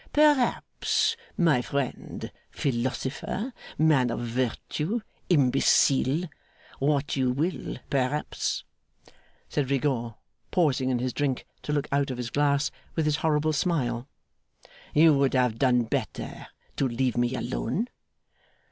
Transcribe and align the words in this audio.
'Perhaps, 0.13 1.15
my 1.37 1.61
friend, 1.61 2.31
philosopher, 2.49 3.53
man 3.77 4.09
of 4.09 4.19
virtue, 4.19 5.01
Imbecile, 5.29 6.27
what 6.79 7.15
you 7.15 7.29
will; 7.29 7.77
perhaps,' 7.91 8.63
said 9.47 9.69
Rigaud, 9.69 10.17
pausing 10.49 10.89
in 10.89 10.97
his 10.97 11.13
drink 11.13 11.45
to 11.61 11.71
look 11.71 11.87
out 11.91 12.09
of 12.09 12.17
his 12.17 12.31
glass 12.31 12.71
with 12.95 13.05
his 13.05 13.17
horrible 13.17 13.53
smile, 13.53 14.07
'you 14.95 15.13
would 15.13 15.35
have 15.35 15.59
done 15.59 15.83
better 15.83 16.47
to 16.77 16.87
leave 16.87 17.15
me 17.15 17.35
alone? 17.35 17.87